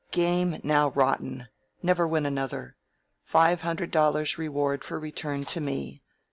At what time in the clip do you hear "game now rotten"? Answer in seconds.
0.09-1.47